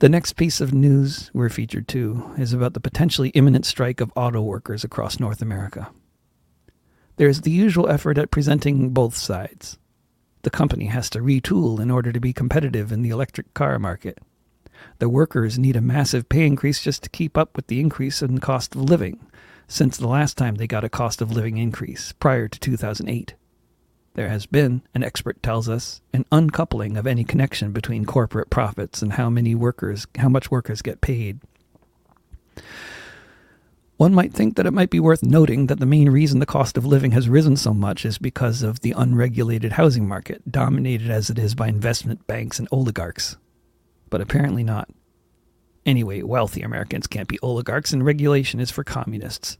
The 0.00 0.10
next 0.10 0.34
piece 0.34 0.60
of 0.60 0.74
news 0.74 1.30
we're 1.32 1.48
featured 1.48 1.88
to 1.88 2.30
is 2.36 2.52
about 2.52 2.74
the 2.74 2.80
potentially 2.80 3.30
imminent 3.30 3.64
strike 3.64 4.02
of 4.02 4.12
auto 4.14 4.42
workers 4.42 4.84
across 4.84 5.18
North 5.18 5.40
America. 5.40 5.90
There's 7.16 7.42
the 7.42 7.50
usual 7.50 7.88
effort 7.88 8.18
at 8.18 8.30
presenting 8.30 8.90
both 8.90 9.16
sides. 9.16 9.78
The 10.42 10.50
company 10.50 10.86
has 10.86 11.08
to 11.10 11.20
retool 11.20 11.80
in 11.80 11.90
order 11.90 12.12
to 12.12 12.20
be 12.20 12.32
competitive 12.32 12.92
in 12.92 13.02
the 13.02 13.10
electric 13.10 13.54
car 13.54 13.78
market. 13.78 14.18
The 14.98 15.08
workers 15.08 15.58
need 15.58 15.76
a 15.76 15.80
massive 15.80 16.28
pay 16.28 16.46
increase 16.46 16.82
just 16.82 17.02
to 17.04 17.10
keep 17.10 17.38
up 17.38 17.56
with 17.56 17.68
the 17.68 17.80
increase 17.80 18.20
in 18.20 18.38
cost 18.38 18.74
of 18.74 18.82
living 18.82 19.26
since 19.68 19.96
the 19.96 20.08
last 20.08 20.36
time 20.36 20.56
they 20.56 20.66
got 20.66 20.84
a 20.84 20.88
cost 20.88 21.20
of 21.20 21.30
living 21.30 21.56
increase, 21.56 22.12
prior 22.12 22.48
to 22.48 22.60
2008. 22.60 23.34
There 24.14 24.28
has 24.28 24.46
been, 24.46 24.82
an 24.94 25.02
expert 25.02 25.42
tells 25.42 25.68
us, 25.68 26.00
an 26.12 26.24
uncoupling 26.30 26.96
of 26.96 27.06
any 27.06 27.24
connection 27.24 27.72
between 27.72 28.04
corporate 28.04 28.50
profits 28.50 29.02
and 29.02 29.14
how 29.14 29.28
many 29.28 29.54
workers, 29.54 30.06
how 30.18 30.28
much 30.28 30.50
workers 30.50 30.82
get 30.82 31.00
paid. 31.00 31.40
One 33.96 34.12
might 34.14 34.32
think 34.32 34.56
that 34.56 34.66
it 34.66 34.72
might 34.72 34.90
be 34.90 35.00
worth 35.00 35.22
noting 35.22 35.68
that 35.68 35.78
the 35.78 35.86
main 35.86 36.10
reason 36.10 36.40
the 36.40 36.46
cost 36.46 36.76
of 36.76 36.84
living 36.84 37.12
has 37.12 37.28
risen 37.28 37.56
so 37.56 37.72
much 37.72 38.04
is 38.04 38.18
because 38.18 38.62
of 38.62 38.80
the 38.80 38.92
unregulated 38.92 39.72
housing 39.72 40.08
market, 40.08 40.50
dominated 40.50 41.10
as 41.10 41.30
it 41.30 41.38
is 41.38 41.54
by 41.54 41.68
investment 41.68 42.26
banks 42.26 42.58
and 42.58 42.68
oligarchs 42.72 43.36
but 44.14 44.20
apparently 44.20 44.62
not. 44.62 44.88
Anyway, 45.84 46.22
wealthy 46.22 46.62
Americans 46.62 47.08
can't 47.08 47.26
be 47.26 47.40
oligarchs, 47.40 47.92
and 47.92 48.04
regulation 48.04 48.60
is 48.60 48.70
for 48.70 48.84
communists. 48.84 49.58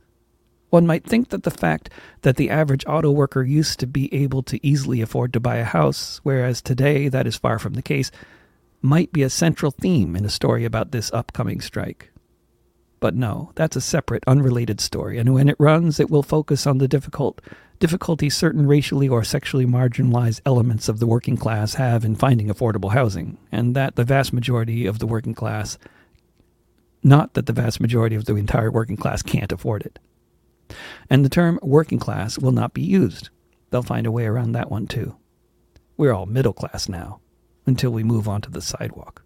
One 0.71 0.87
might 0.87 1.05
think 1.05 1.31
that 1.31 1.43
the 1.43 1.51
fact 1.51 1.91
that 2.23 2.37
the 2.37 2.51
average 2.51 2.85
auto 2.87 3.11
worker 3.11 3.43
used 3.43 3.81
to 3.81 3.89
be 3.89 4.15
able 4.15 4.45
to 4.45 4.65
easily 4.65 5.01
afford 5.01 5.33
to 5.33 5.41
buy 5.41 5.57
a 5.57 5.65
house, 5.65 6.21
whereas 6.23 6.63
today 6.63 7.09
that 7.09 7.27
is 7.27 7.35
far 7.35 7.59
from 7.59 7.75
the 7.75 7.83
case, 7.83 8.13
might 8.81 9.13
be 9.13 9.25
a 9.25 9.29
central 9.29 9.73
theme 9.73 10.15
in 10.15 10.25
a 10.25 10.31
story 10.31 10.65
about 10.65 10.93
this 10.93 11.13
upcoming 11.13 11.61
strike. 11.61 12.13
But 13.05 13.15
no, 13.15 13.53
that's 13.55 13.77
a 13.77 13.83
separate, 13.83 14.25
unrelated 14.27 14.81
story, 14.81 15.19
and 15.19 15.35
when 15.35 15.51
it 15.51 15.57
runs, 15.59 16.01
it 16.01 16.09
will 16.09 16.23
focus 16.23 16.67
on 16.67 16.79
the 16.79 16.89
difficult 16.89 17.43
difficulty 17.79 18.31
certain 18.31 18.67
racially 18.67 19.11
or 19.11 19.23
sexually 19.23 19.67
marginalized 19.67 20.41
elements 20.47 20.89
of 20.89 21.01
the 21.01 21.07
working 21.07 21.37
class 21.37 21.75
have 21.75 22.03
in 22.03 22.17
finding 22.17 22.49
affordable 22.49 22.93
housing, 22.93 23.37
and 23.53 23.77
that 23.77 23.97
the 23.97 24.05
vast 24.05 24.33
majority 24.33 24.87
of 24.87 25.01
the 25.01 25.07
working 25.07 25.35
class, 25.35 25.77
not 27.03 27.35
that 27.35 27.45
the 27.45 27.53
vast 27.53 27.79
majority 27.79 28.17
of 28.17 28.25
the 28.25 28.37
entire 28.37 28.71
working 28.71 28.97
class 28.97 29.21
can't 29.21 29.53
afford 29.53 29.83
it. 29.83 29.99
And 31.11 31.27
the 31.27 31.29
term 31.29 31.59
working 31.61 31.99
class 31.99 32.39
will 32.39 32.53
not 32.53 32.73
be 32.73 32.81
used. 32.81 33.29
They'll 33.69 33.83
find 33.83 34.07
a 34.07 34.11
way 34.11 34.25
around 34.25 34.53
that 34.53 34.71
one 34.71 34.87
too. 34.87 35.15
We're 35.99 36.15
all 36.15 36.25
middle 36.25 36.55
class 36.55 36.89
now, 36.89 37.21
until 37.67 37.91
we 37.91 38.03
move 38.03 38.29
on 38.29 38.41
to 38.41 38.51
the 38.51 38.63
sidewalk. 38.63 39.23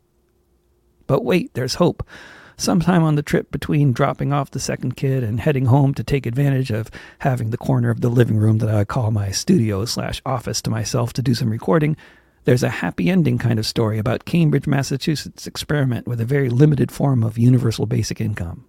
But 1.06 1.24
wait, 1.24 1.54
there's 1.54 1.76
hope 1.76 2.04
sometime 2.58 3.02
on 3.02 3.14
the 3.14 3.22
trip 3.22 3.50
between 3.50 3.92
dropping 3.92 4.32
off 4.32 4.50
the 4.50 4.60
second 4.60 4.96
kid 4.96 5.22
and 5.24 5.40
heading 5.40 5.66
home 5.66 5.94
to 5.94 6.04
take 6.04 6.26
advantage 6.26 6.70
of 6.70 6.90
having 7.20 7.48
the 7.50 7.56
corner 7.56 7.88
of 7.88 8.02
the 8.02 8.10
living 8.10 8.36
room 8.36 8.58
that 8.58 8.68
I 8.68 8.84
call 8.84 9.10
my 9.10 9.30
studio 9.30 9.86
slash 9.86 10.20
office 10.26 10.60
to 10.62 10.70
myself 10.70 11.14
to 11.14 11.22
do 11.22 11.34
some 11.34 11.48
recording, 11.48 11.96
there's 12.44 12.62
a 12.62 12.68
happy 12.68 13.08
ending 13.08 13.38
kind 13.38 13.58
of 13.58 13.66
story 13.66 13.98
about 13.98 14.24
Cambridge, 14.24 14.66
Massachusetts' 14.66 15.46
experiment 15.46 16.06
with 16.06 16.20
a 16.20 16.24
very 16.24 16.50
limited 16.50 16.90
form 16.90 17.22
of 17.22 17.38
universal 17.38 17.86
basic 17.86 18.20
income. 18.20 18.66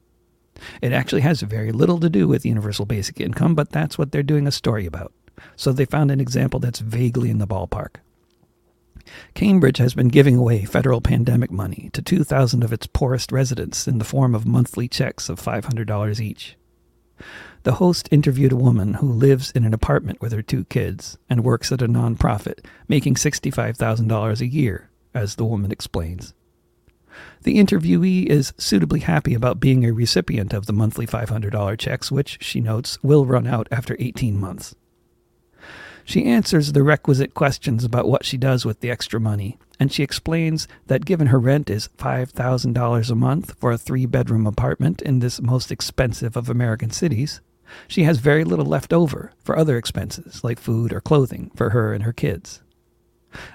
It 0.81 0.91
actually 0.91 1.21
has 1.21 1.41
very 1.41 1.71
little 1.71 1.99
to 1.99 2.09
do 2.09 2.27
with 2.27 2.45
universal 2.45 2.85
basic 2.85 3.19
income, 3.19 3.55
but 3.55 3.71
that's 3.71 3.97
what 3.97 4.11
they're 4.11 4.23
doing 4.23 4.47
a 4.47 4.51
story 4.51 4.85
about. 4.85 5.13
So 5.55 5.71
they 5.71 5.85
found 5.85 6.11
an 6.11 6.19
example 6.19 6.59
that's 6.59 6.79
vaguely 6.79 7.29
in 7.29 7.37
the 7.37 7.47
ballpark. 7.47 7.95
Cambridge 9.33 9.77
has 9.77 9.93
been 9.93 10.07
giving 10.09 10.35
away 10.35 10.65
federal 10.65 11.01
pandemic 11.01 11.51
money 11.51 11.89
to 11.93 12.01
2,000 12.01 12.63
of 12.63 12.73
its 12.73 12.87
poorest 12.87 13.31
residents 13.31 13.87
in 13.87 13.97
the 13.97 14.05
form 14.05 14.35
of 14.35 14.45
monthly 14.45 14.87
checks 14.87 15.29
of 15.29 15.41
$500 15.41 16.19
each. 16.19 16.55
The 17.63 17.73
host 17.73 18.07
interviewed 18.11 18.53
a 18.53 18.57
woman 18.57 18.95
who 18.95 19.11
lives 19.11 19.51
in 19.51 19.65
an 19.65 19.73
apartment 19.73 20.21
with 20.21 20.31
her 20.31 20.41
two 20.41 20.65
kids 20.65 21.17
and 21.29 21.43
works 21.43 21.71
at 21.71 21.81
a 21.81 21.87
nonprofit, 21.87 22.65
making 22.87 23.15
$65,000 23.15 24.41
a 24.41 24.47
year, 24.47 24.89
as 25.13 25.35
the 25.35 25.45
woman 25.45 25.71
explains. 25.71 26.33
The 27.43 27.57
interviewee 27.57 28.27
is 28.27 28.53
suitably 28.57 29.01
happy 29.01 29.33
about 29.33 29.59
being 29.59 29.85
a 29.85 29.91
recipient 29.91 30.53
of 30.53 30.67
the 30.67 30.73
monthly 30.73 31.05
$500 31.05 31.77
checks, 31.77 32.11
which, 32.11 32.37
she 32.41 32.61
notes, 32.61 32.97
will 33.03 33.25
run 33.25 33.47
out 33.47 33.67
after 33.71 33.97
18 33.99 34.37
months. 34.39 34.75
She 36.09 36.25
answers 36.25 36.71
the 36.71 36.81
requisite 36.81 37.35
questions 37.35 37.83
about 37.83 38.09
what 38.09 38.25
she 38.25 38.35
does 38.35 38.65
with 38.65 38.79
the 38.79 38.89
extra 38.89 39.19
money, 39.19 39.59
and 39.79 39.91
she 39.91 40.01
explains 40.01 40.67
that 40.87 41.05
given 41.05 41.27
her 41.27 41.37
rent 41.37 41.69
is 41.69 41.89
$5,000 41.99 43.11
a 43.11 43.15
month 43.15 43.53
for 43.59 43.71
a 43.71 43.77
three 43.77 44.07
bedroom 44.07 44.47
apartment 44.47 45.03
in 45.03 45.19
this 45.19 45.39
most 45.39 45.71
expensive 45.71 46.35
of 46.35 46.49
American 46.49 46.89
cities, 46.89 47.41
she 47.87 48.05
has 48.05 48.17
very 48.17 48.43
little 48.43 48.65
left 48.65 48.91
over 48.91 49.33
for 49.43 49.55
other 49.55 49.77
expenses 49.77 50.43
like 50.43 50.57
food 50.57 50.91
or 50.91 50.99
clothing 50.99 51.51
for 51.55 51.69
her 51.69 51.93
and 51.93 52.03
her 52.05 52.13
kids. 52.13 52.63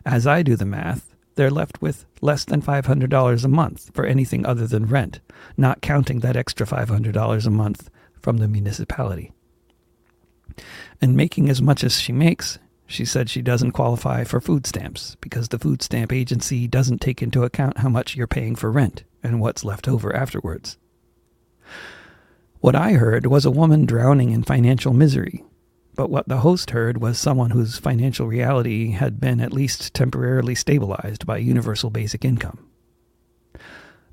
As 0.07 0.25
I 0.25 0.45
do 0.45 0.55
the 0.55 0.65
math, 0.65 1.13
they're 1.35 1.51
left 1.51 1.83
with 1.83 2.05
less 2.21 2.45
than 2.45 2.63
$500 2.63 3.45
a 3.45 3.49
month 3.49 3.91
for 3.93 4.07
anything 4.07 4.47
other 4.47 4.69
than 4.69 4.87
rent, 4.87 5.19
not 5.57 5.83
counting 5.83 6.21
that 6.21 6.37
extra 6.37 6.69
$500 6.69 7.47
a 7.47 7.51
month 7.51 7.91
from 8.21 8.37
the 8.37 8.47
municipality 8.47 9.33
and 11.01 11.17
making 11.17 11.49
as 11.49 11.63
much 11.63 11.85
as 11.85 12.01
she 12.01 12.13
makes, 12.13 12.59
she 12.87 13.05
said 13.05 13.31
she 13.31 13.43
doesn't 13.43 13.73
qualify 13.73 14.25
for 14.25 14.41
food 14.41 14.67
stamps 14.67 15.17
because 15.21 15.49
the 15.49 15.59
food 15.59 15.83
stamp 15.83 16.13
agency 16.13 16.69
doesn't 16.69 17.01
take 17.01 17.23
into 17.23 17.43
account 17.43 17.79
how 17.79 17.89
much 17.89 18.15
you're 18.15 18.27
paying 18.27 18.55
for 18.55 18.71
rent 18.71 19.05
and 19.23 19.41
what's 19.41 19.65
left 19.65 19.89
over 19.89 20.15
afterwards. 20.15 20.77
What 22.61 22.75
I 22.75 22.93
heard 22.93 23.27
was 23.27 23.45
a 23.45 23.51
woman 23.51 23.85
drowning 23.85 24.31
in 24.31 24.43
financial 24.43 24.93
misery, 24.93 25.45
but 25.95 26.11
what 26.11 26.29
the 26.29 26.39
host 26.39 26.71
heard 26.71 27.01
was 27.01 27.19
someone 27.19 27.51
whose 27.51 27.79
financial 27.79 28.27
reality 28.27 28.91
had 28.93 29.21
been 29.21 29.41
at 29.41 29.53
least 29.53 29.95
temporarily 29.95 30.55
stabilized 30.55 31.27
by 31.27 31.39
universal 31.39 31.91
basic 31.91 32.25
income. 32.25 32.67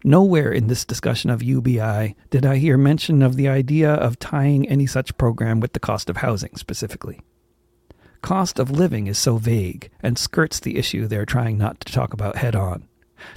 Nowhere 0.04 0.52
in 0.52 0.66
this 0.66 0.84
discussion 0.84 1.30
of 1.30 1.44
UBI 1.44 2.16
did 2.32 2.44
I 2.44 2.58
hear 2.58 2.76
mention 2.76 3.22
of 3.22 3.36
the 3.36 3.48
idea 3.48 3.94
of 3.94 4.18
tying 4.18 4.68
any 4.68 4.88
such 4.88 5.16
program 5.18 5.60
with 5.60 5.74
the 5.74 5.80
cost 5.80 6.10
of 6.10 6.18
housing 6.18 6.56
specifically. 6.56 7.22
Cost 8.24 8.58
of 8.58 8.72
living 8.72 9.06
is 9.06 9.20
so 9.20 9.38
vague 9.38 9.92
and 10.02 10.18
skirts 10.18 10.60
the 10.60 10.78
issue 10.78 11.06
they're 11.06 11.26
trying 11.26 11.60
not 11.60 11.80
to 11.82 11.94
talk 11.94 12.14
about 12.14 12.38
head 12.38 12.56
on 12.56 12.88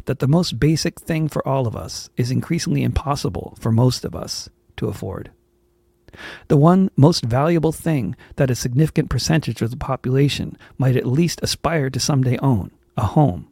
that 0.06 0.20
the 0.20 0.28
most 0.28 0.58
basic 0.58 0.98
thing 0.98 1.28
for 1.28 1.46
all 1.46 1.66
of 1.66 1.76
us 1.76 2.08
is 2.16 2.30
increasingly 2.30 2.82
impossible 2.82 3.54
for 3.60 3.70
most 3.70 4.02
of 4.02 4.14
us 4.14 4.48
to 4.78 4.88
afford. 4.88 5.30
The 6.48 6.56
one 6.56 6.90
most 6.96 7.24
valuable 7.24 7.72
thing 7.72 8.16
that 8.36 8.50
a 8.50 8.54
significant 8.54 9.10
percentage 9.10 9.60
of 9.60 9.70
the 9.70 9.76
population 9.76 10.56
might 10.78 10.96
at 10.96 11.06
least 11.06 11.40
aspire 11.42 11.90
to 11.90 12.00
someday 12.00 12.38
own 12.38 12.70
a 12.96 13.04
home 13.04 13.48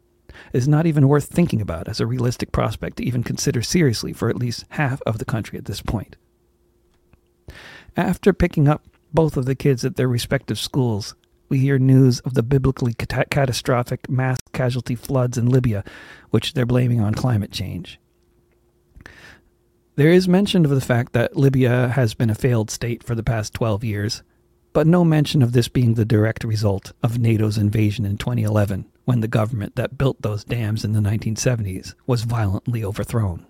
is 0.53 0.67
not 0.67 0.85
even 0.85 1.07
worth 1.07 1.25
thinking 1.25 1.61
about 1.61 1.87
as 1.87 1.99
a 1.99 2.07
realistic 2.07 2.51
prospect 2.51 2.97
to 2.97 3.03
even 3.03 3.23
consider 3.23 3.61
seriously 3.61 4.13
for 4.13 4.29
at 4.29 4.35
least 4.35 4.65
half 4.69 5.01
of 5.03 5.17
the 5.17 5.25
country 5.25 5.57
at 5.57 5.65
this 5.65 5.81
point. 5.81 6.15
After 7.95 8.33
picking 8.33 8.67
up 8.67 8.83
both 9.13 9.37
of 9.37 9.45
the 9.45 9.55
kids 9.55 9.85
at 9.85 9.95
their 9.95 10.07
respective 10.07 10.57
schools, 10.57 11.15
we 11.49 11.59
hear 11.59 11.77
news 11.77 12.19
of 12.21 12.33
the 12.33 12.41
biblically 12.41 12.93
cat- 12.93 13.29
catastrophic 13.29 14.09
mass 14.09 14.37
casualty 14.53 14.95
floods 14.95 15.37
in 15.37 15.49
Libya, 15.49 15.83
which 16.31 16.53
they're 16.53 16.65
blaming 16.65 16.99
on 16.99 17.13
climate 17.13 17.51
change. 17.51 17.99
There 19.95 20.09
is 20.09 20.27
mention 20.27 20.65
of 20.65 20.71
the 20.71 20.81
fact 20.81 21.13
that 21.13 21.35
Libya 21.35 21.89
has 21.89 22.15
been 22.15 22.31
a 22.31 22.35
failed 22.35 22.71
state 22.71 23.03
for 23.03 23.13
the 23.13 23.21
past 23.21 23.53
12 23.53 23.83
years, 23.83 24.23
but 24.73 24.87
no 24.87 25.05
mention 25.05 25.43
of 25.43 25.51
this 25.51 25.67
being 25.67 25.93
the 25.93 26.05
direct 26.05 26.43
result 26.43 26.93
of 27.03 27.19
NATO's 27.19 27.59
invasion 27.59 28.03
in 28.03 28.17
2011 28.17 28.89
when 29.05 29.19
the 29.19 29.27
government 29.27 29.75
that 29.75 29.97
built 29.97 30.21
those 30.21 30.43
dams 30.43 30.85
in 30.85 30.93
the 30.93 30.99
1970s 30.99 31.93
was 32.07 32.23
violently 32.23 32.83
overthrown. 32.83 33.45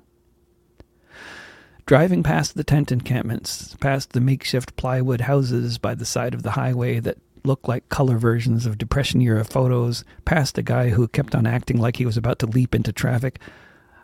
Driving 1.85 2.23
past 2.23 2.55
the 2.55 2.63
tent 2.63 2.91
encampments, 2.91 3.75
past 3.75 4.13
the 4.13 4.21
makeshift 4.21 4.75
plywood 4.77 5.21
houses 5.21 5.77
by 5.77 5.95
the 5.95 6.05
side 6.05 6.33
of 6.33 6.43
the 6.43 6.51
highway 6.51 6.99
that 6.99 7.17
looked 7.43 7.67
like 7.67 7.89
color 7.89 8.17
versions 8.17 8.65
of 8.65 8.77
Depression 8.77 9.21
era 9.21 9.43
photos, 9.43 10.05
past 10.23 10.57
a 10.57 10.63
guy 10.63 10.89
who 10.89 11.09
kept 11.09 11.35
on 11.35 11.45
acting 11.45 11.77
like 11.77 11.97
he 11.97 12.05
was 12.05 12.15
about 12.15 12.39
to 12.39 12.45
leap 12.45 12.73
into 12.73 12.93
traffic, 12.93 13.39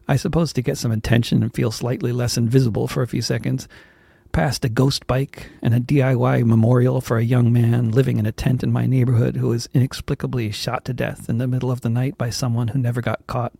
I 0.09 0.17
suppose 0.17 0.51
to 0.53 0.61
get 0.61 0.77
some 0.77 0.91
attention 0.91 1.41
and 1.41 1.53
feel 1.53 1.71
slightly 1.71 2.11
less 2.11 2.37
invisible 2.37 2.87
for 2.87 3.01
a 3.01 3.07
few 3.07 3.21
seconds, 3.21 3.67
past 4.31 4.63
a 4.63 4.69
ghost 4.69 5.07
bike 5.07 5.49
and 5.61 5.73
a 5.73 5.79
DIY 5.79 6.45
memorial 6.45 7.01
for 7.01 7.17
a 7.17 7.23
young 7.23 7.51
man 7.51 7.91
living 7.91 8.17
in 8.17 8.25
a 8.25 8.31
tent 8.31 8.63
in 8.63 8.71
my 8.71 8.85
neighborhood 8.85 9.37
who 9.37 9.49
was 9.49 9.69
inexplicably 9.73 10.51
shot 10.51 10.85
to 10.85 10.93
death 10.93 11.29
in 11.29 11.37
the 11.37 11.47
middle 11.47 11.71
of 11.71 11.81
the 11.81 11.89
night 11.89 12.17
by 12.17 12.29
someone 12.29 12.69
who 12.69 12.79
never 12.79 13.01
got 13.01 13.25
caught. 13.27 13.53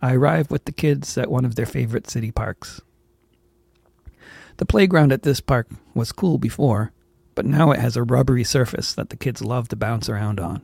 I 0.00 0.14
arrive 0.14 0.50
with 0.50 0.64
the 0.64 0.72
kids 0.72 1.16
at 1.18 1.30
one 1.30 1.44
of 1.44 1.54
their 1.54 1.66
favorite 1.66 2.08
city 2.08 2.30
parks. 2.30 2.80
The 4.58 4.66
playground 4.66 5.12
at 5.12 5.22
this 5.22 5.40
park 5.40 5.68
was 5.94 6.12
cool 6.12 6.38
before, 6.38 6.92
but 7.34 7.46
now 7.46 7.70
it 7.70 7.80
has 7.80 7.96
a 7.96 8.02
rubbery 8.02 8.44
surface 8.44 8.92
that 8.94 9.10
the 9.10 9.16
kids 9.16 9.42
love 9.42 9.68
to 9.68 9.76
bounce 9.76 10.08
around 10.08 10.40
on. 10.40 10.62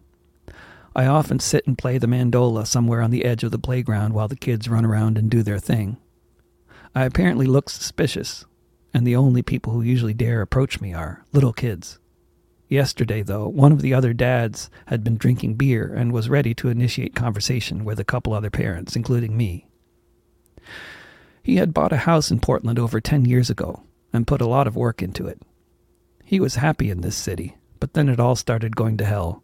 I 0.97 1.07
often 1.07 1.41
sit 1.41 1.67
and 1.67 1.77
play 1.77 1.99
the 1.99 2.07
mandola 2.07 2.67
somewhere 2.67 3.01
on 3.01 3.11
the 3.11 3.25
edge 3.25 3.43
of 3.43 3.51
the 3.51 3.59
playground 3.59 4.13
while 4.13 4.29
the 4.29 4.37
kids 4.37 4.69
run 4.69 4.85
around 4.85 5.19
and 5.19 5.31
do 5.31 5.43
their 5.43 5.59
thing. 5.59 5.97
I 6.95 7.05
apparently 7.05 7.47
look 7.47 7.69
suspicious, 7.69 8.45
and 8.95 9.05
the 9.05 9.17
only 9.17 9.43
people 9.43 9.73
who 9.73 9.83
usually 9.83 10.15
dare 10.15 10.41
approach 10.41 10.81
me 10.81 10.95
are 10.95 11.25
little 11.33 11.53
kids. 11.53 11.99
Yesterday, 12.69 13.23
though, 13.23 13.49
one 13.49 13.73
of 13.73 13.83
the 13.83 13.93
other 13.93 14.13
dads 14.15 14.71
had 14.87 15.05
been 15.05 15.17
drinking 15.17 15.55
beer 15.55 15.93
and 15.93 16.13
was 16.13 16.29
ready 16.29 16.55
to 16.55 16.69
initiate 16.69 17.15
conversation 17.15 17.85
with 17.85 18.01
a 18.01 18.05
couple 18.05 18.33
other 18.33 18.51
parents, 18.51 18.97
including 18.97 19.37
me. 19.37 19.67
He 21.43 21.57
had 21.57 21.75
bought 21.75 21.93
a 21.93 21.99
house 21.99 22.31
in 22.31 22.41
Portland 22.41 22.79
over 22.79 23.01
10 23.01 23.27
years 23.27 23.51
ago 23.51 23.83
and 24.13 24.27
put 24.27 24.41
a 24.41 24.47
lot 24.47 24.67
of 24.67 24.77
work 24.77 25.03
into 25.03 25.27
it. 25.27 25.43
He 26.25 26.41
was 26.41 26.55
happy 26.55 26.89
in 26.89 27.03
this 27.03 27.17
city, 27.17 27.57
but 27.81 27.93
then 27.93 28.09
it 28.09 28.19
all 28.19 28.37
started 28.37 28.77
going 28.77 28.97
to 28.99 29.05
hell. 29.05 29.43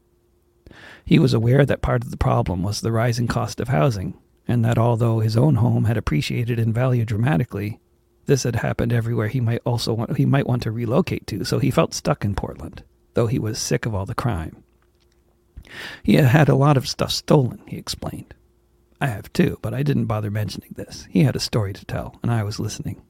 He 1.04 1.18
was 1.18 1.34
aware 1.34 1.66
that 1.66 1.82
part 1.82 2.04
of 2.04 2.10
the 2.10 2.16
problem 2.16 2.62
was 2.62 2.80
the 2.80 2.92
rising 2.92 3.26
cost 3.26 3.60
of 3.60 3.68
housing, 3.68 4.16
and 4.48 4.64
that 4.64 4.78
although 4.78 5.18
his 5.20 5.36
own 5.36 5.56
home 5.56 5.84
had 5.84 5.98
appreciated 5.98 6.58
in 6.58 6.72
value 6.72 7.04
dramatically, 7.04 7.80
this 8.30 8.44
had 8.44 8.54
happened 8.54 8.92
everywhere 8.92 9.26
he 9.26 9.40
might 9.40 9.60
also 9.66 9.92
want, 9.92 10.16
he 10.16 10.24
might 10.24 10.46
want 10.46 10.62
to 10.62 10.70
relocate 10.70 11.26
to, 11.26 11.44
so 11.44 11.58
he 11.58 11.68
felt 11.68 11.92
stuck 11.92 12.24
in 12.24 12.36
Portland, 12.36 12.84
though 13.14 13.26
he 13.26 13.40
was 13.40 13.58
sick 13.58 13.86
of 13.86 13.92
all 13.92 14.06
the 14.06 14.14
crime. 14.14 14.62
He 16.04 16.14
had 16.14 16.26
had 16.26 16.48
a 16.48 16.54
lot 16.54 16.76
of 16.76 16.88
stuff 16.88 17.10
stolen, 17.10 17.60
he 17.66 17.76
explained. 17.76 18.32
I 19.00 19.08
have 19.08 19.32
too, 19.32 19.58
but 19.62 19.74
I 19.74 19.82
didn't 19.82 20.04
bother 20.04 20.30
mentioning 20.30 20.70
this. 20.76 21.08
He 21.10 21.24
had 21.24 21.34
a 21.34 21.40
story 21.40 21.72
to 21.72 21.84
tell, 21.84 22.20
and 22.22 22.30
I 22.30 22.44
was 22.44 22.60
listening. 22.60 23.02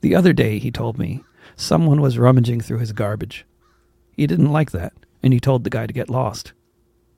The 0.00 0.14
other 0.14 0.32
day, 0.32 0.60
he 0.60 0.70
told 0.70 0.96
me, 0.96 1.24
someone 1.56 2.00
was 2.00 2.18
rummaging 2.18 2.60
through 2.60 2.78
his 2.78 2.92
garbage. 2.92 3.44
He 4.12 4.28
didn't 4.28 4.52
like 4.52 4.70
that, 4.70 4.92
and 5.24 5.32
he 5.32 5.40
told 5.40 5.64
the 5.64 5.70
guy 5.70 5.88
to 5.88 5.92
get 5.92 6.08
lost. 6.08 6.52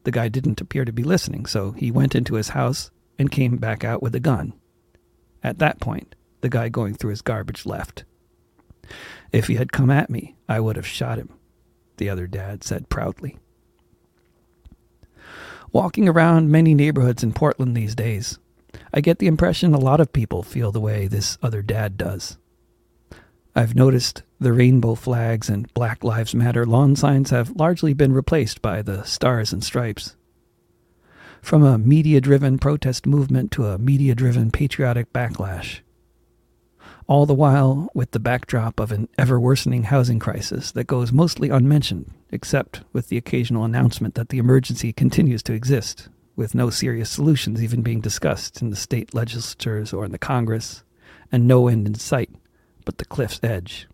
The 0.04 0.10
guy 0.10 0.28
didn't 0.28 0.62
appear 0.62 0.86
to 0.86 0.92
be 0.92 1.02
listening, 1.02 1.44
so 1.44 1.72
he 1.72 1.90
went 1.90 2.14
into 2.14 2.36
his 2.36 2.48
house 2.48 2.90
and 3.18 3.30
came 3.30 3.58
back 3.58 3.84
out 3.84 4.02
with 4.02 4.14
a 4.14 4.20
gun. 4.20 4.54
At 5.42 5.58
that 5.58 5.78
point, 5.78 6.14
the 6.44 6.50
guy 6.50 6.68
going 6.68 6.92
through 6.92 7.08
his 7.08 7.22
garbage 7.22 7.64
left. 7.64 8.04
If 9.32 9.46
he 9.46 9.54
had 9.54 9.72
come 9.72 9.90
at 9.90 10.10
me, 10.10 10.36
I 10.46 10.60
would 10.60 10.76
have 10.76 10.86
shot 10.86 11.16
him, 11.16 11.30
the 11.96 12.10
other 12.10 12.26
dad 12.26 12.62
said 12.62 12.90
proudly. 12.90 13.38
Walking 15.72 16.06
around 16.06 16.50
many 16.50 16.74
neighborhoods 16.74 17.22
in 17.22 17.32
Portland 17.32 17.74
these 17.74 17.94
days, 17.94 18.38
I 18.92 19.00
get 19.00 19.20
the 19.20 19.26
impression 19.26 19.72
a 19.72 19.78
lot 19.78 20.00
of 20.00 20.12
people 20.12 20.42
feel 20.42 20.70
the 20.70 20.82
way 20.82 21.06
this 21.06 21.38
other 21.42 21.62
dad 21.62 21.96
does. 21.96 22.36
I've 23.56 23.74
noticed 23.74 24.22
the 24.38 24.52
rainbow 24.52 24.96
flags 24.96 25.48
and 25.48 25.72
Black 25.72 26.04
Lives 26.04 26.34
Matter 26.34 26.66
lawn 26.66 26.94
signs 26.94 27.30
have 27.30 27.56
largely 27.56 27.94
been 27.94 28.12
replaced 28.12 28.60
by 28.60 28.82
the 28.82 29.02
stars 29.04 29.50
and 29.50 29.64
stripes. 29.64 30.14
From 31.40 31.62
a 31.62 31.78
media 31.78 32.20
driven 32.20 32.58
protest 32.58 33.06
movement 33.06 33.50
to 33.52 33.66
a 33.66 33.78
media 33.78 34.14
driven 34.14 34.50
patriotic 34.50 35.10
backlash. 35.10 35.80
All 37.06 37.26
the 37.26 37.34
while 37.34 37.90
with 37.92 38.12
the 38.12 38.18
backdrop 38.18 38.80
of 38.80 38.90
an 38.90 39.08
ever 39.18 39.38
worsening 39.38 39.84
housing 39.84 40.18
crisis 40.18 40.72
that 40.72 40.86
goes 40.86 41.12
mostly 41.12 41.50
unmentioned, 41.50 42.10
except 42.30 42.80
with 42.94 43.08
the 43.08 43.18
occasional 43.18 43.64
announcement 43.64 44.14
that 44.14 44.30
the 44.30 44.38
emergency 44.38 44.92
continues 44.92 45.42
to 45.42 45.52
exist, 45.52 46.08
with 46.34 46.54
no 46.54 46.70
serious 46.70 47.10
solutions 47.10 47.62
even 47.62 47.82
being 47.82 48.00
discussed 48.00 48.62
in 48.62 48.70
the 48.70 48.76
state 48.76 49.12
legislatures 49.12 49.92
or 49.92 50.06
in 50.06 50.12
the 50.12 50.18
Congress, 50.18 50.82
and 51.30 51.46
no 51.46 51.68
end 51.68 51.86
in 51.86 51.94
sight 51.94 52.30
but 52.86 52.98
the 52.98 53.04
cliff's 53.04 53.40
edge. 53.42 53.86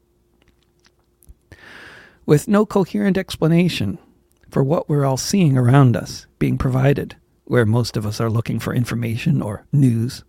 With 2.26 2.46
no 2.46 2.64
coherent 2.64 3.18
explanation 3.18 3.98
for 4.50 4.62
what 4.62 4.88
we're 4.88 5.04
all 5.04 5.16
seeing 5.16 5.56
around 5.56 5.96
us 5.96 6.26
being 6.38 6.58
provided, 6.58 7.16
where 7.44 7.66
most 7.66 7.96
of 7.96 8.06
us 8.06 8.20
are 8.20 8.30
looking 8.30 8.60
for 8.60 8.72
information 8.72 9.42
or 9.42 9.64
news, 9.72 10.22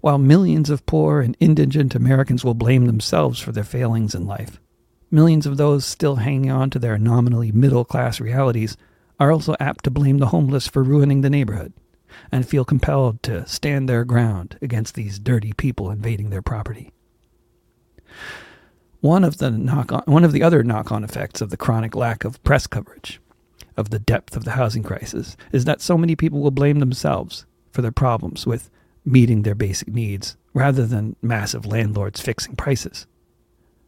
while 0.00 0.18
millions 0.18 0.70
of 0.70 0.86
poor 0.86 1.20
and 1.20 1.36
indigent 1.40 1.94
Americans 1.94 2.44
will 2.44 2.54
blame 2.54 2.86
themselves 2.86 3.40
for 3.40 3.52
their 3.52 3.64
failings 3.64 4.14
in 4.14 4.26
life. 4.26 4.60
Millions 5.10 5.46
of 5.46 5.56
those 5.56 5.84
still 5.84 6.16
hanging 6.16 6.50
on 6.50 6.70
to 6.70 6.78
their 6.78 6.98
nominally 6.98 7.52
middle 7.52 7.84
class 7.84 8.20
realities 8.20 8.76
are 9.18 9.32
also 9.32 9.54
apt 9.60 9.84
to 9.84 9.90
blame 9.90 10.18
the 10.18 10.26
homeless 10.26 10.66
for 10.66 10.82
ruining 10.82 11.20
the 11.20 11.30
neighborhood 11.30 11.72
and 12.32 12.46
feel 12.46 12.64
compelled 12.64 13.22
to 13.22 13.46
stand 13.46 13.88
their 13.88 14.04
ground 14.04 14.58
against 14.62 14.94
these 14.94 15.18
dirty 15.18 15.52
people 15.52 15.90
invading 15.90 16.30
their 16.30 16.42
property. 16.42 16.92
One 19.00 19.24
of 19.24 19.38
the 19.38 19.50
knock 19.50 19.92
on, 19.92 20.02
one 20.06 20.24
of 20.24 20.32
the 20.32 20.42
other 20.42 20.62
knock-on 20.62 21.04
effects 21.04 21.40
of 21.40 21.50
the 21.50 21.56
chronic 21.56 21.94
lack 21.94 22.24
of 22.24 22.42
press 22.42 22.66
coverage 22.66 23.20
of 23.76 23.90
the 23.90 23.98
depth 23.98 24.36
of 24.36 24.44
the 24.44 24.52
housing 24.52 24.82
crisis 24.82 25.36
is 25.52 25.64
that 25.66 25.80
so 25.80 25.98
many 25.98 26.16
people 26.16 26.40
will 26.40 26.50
blame 26.50 26.80
themselves 26.80 27.46
for 27.70 27.82
their 27.82 27.92
problems 27.92 28.46
with 28.46 28.70
meeting 29.06 29.42
their 29.42 29.54
basic 29.54 29.88
needs 29.88 30.36
rather 30.52 30.86
than 30.86 31.16
massive 31.22 31.64
landlords 31.64 32.20
fixing 32.20 32.56
prices. 32.56 33.06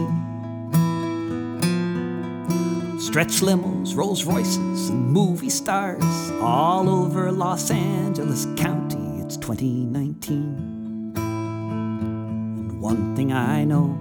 Stretch 2.99 3.41
limos, 3.41 3.95
Rolls 3.95 4.23
Royces, 4.25 4.89
and 4.89 5.11
movie 5.11 5.49
stars 5.49 6.31
all 6.41 6.89
over 6.89 7.31
Los 7.31 7.71
Angeles 7.71 8.45
County. 8.57 9.21
It's 9.21 9.37
2019 9.37 11.13
And 11.15 12.81
one 12.81 13.15
thing 13.15 13.31
I 13.31 13.63
know 13.63 13.97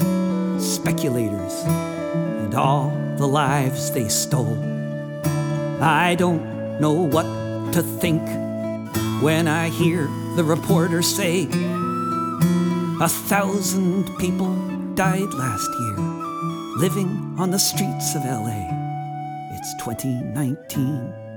speculators 0.60 1.54
and 1.66 2.56
all 2.56 2.92
the 3.18 3.28
lives 3.28 3.92
they 3.92 4.08
stole. 4.08 4.58
I 5.82 6.16
don't 6.16 6.80
know 6.80 6.94
what 6.94 7.26
to 7.74 7.84
think 7.84 8.22
when 9.22 9.48
I 9.48 9.70
hear 9.70 10.08
the 10.36 10.44
reporter 10.44 11.02
say 11.02 11.48
a 13.02 13.08
thousand 13.08 14.10
people 14.18 14.54
died 14.96 15.34
last 15.34 15.70
year 15.80 15.98
living 16.78 17.36
on 17.38 17.52
the 17.52 17.60
streets 17.60 18.16
of 18.16 18.24
LA. 18.26 18.66
It's 19.52 19.74
2019. 19.84 21.29